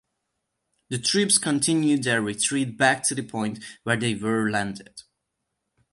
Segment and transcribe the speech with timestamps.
[0.89, 5.03] The troops continued their retreat back to the point where they were landed.